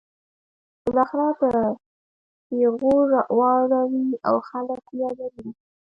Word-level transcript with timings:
بالاخره 0.83 1.27
په 1.39 1.49
پیغور 2.47 3.09
واړوي 3.37 4.07
او 4.27 4.35
خلک 4.49 4.83
یې 4.91 4.95
یادوي. 5.01 5.47